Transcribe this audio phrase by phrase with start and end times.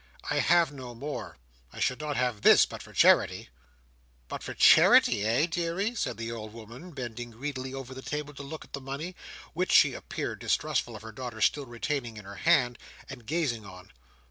[0.31, 1.37] "I have no more.
[1.71, 3.49] I should not have this, but for charity."
[4.29, 8.41] "But for charity, eh, deary?" said the old woman, bending greedily over the table to
[8.41, 9.15] look at the money,
[9.53, 12.79] which she appeared distrustful of her daughter's still retaining in her hand,
[13.11, 13.91] and gazing on.